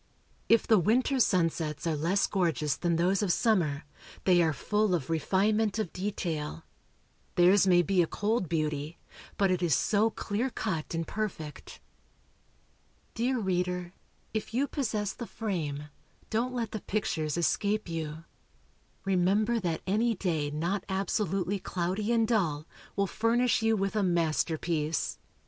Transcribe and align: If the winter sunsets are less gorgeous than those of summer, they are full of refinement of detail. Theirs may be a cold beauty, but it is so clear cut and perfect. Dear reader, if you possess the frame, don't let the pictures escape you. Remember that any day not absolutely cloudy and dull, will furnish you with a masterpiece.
If 0.49 0.65
the 0.65 0.79
winter 0.79 1.19
sunsets 1.19 1.85
are 1.85 1.95
less 1.95 2.25
gorgeous 2.25 2.75
than 2.75 2.95
those 2.95 3.21
of 3.21 3.31
summer, 3.31 3.83
they 4.23 4.41
are 4.41 4.51
full 4.51 4.95
of 4.95 5.11
refinement 5.11 5.77
of 5.77 5.93
detail. 5.93 6.63
Theirs 7.35 7.67
may 7.67 7.83
be 7.83 8.01
a 8.01 8.07
cold 8.07 8.49
beauty, 8.49 8.97
but 9.37 9.51
it 9.51 9.61
is 9.61 9.75
so 9.75 10.09
clear 10.09 10.49
cut 10.49 10.95
and 10.95 11.05
perfect. 11.05 11.79
Dear 13.13 13.37
reader, 13.37 13.93
if 14.33 14.55
you 14.55 14.65
possess 14.65 15.13
the 15.13 15.27
frame, 15.27 15.89
don't 16.31 16.51
let 16.55 16.71
the 16.71 16.81
pictures 16.81 17.37
escape 17.37 17.87
you. 17.87 18.23
Remember 19.05 19.59
that 19.59 19.83
any 19.85 20.15
day 20.15 20.49
not 20.49 20.83
absolutely 20.89 21.59
cloudy 21.59 22.11
and 22.11 22.27
dull, 22.27 22.65
will 22.95 23.05
furnish 23.05 23.61
you 23.61 23.77
with 23.77 23.95
a 23.95 24.01
masterpiece. 24.01 25.19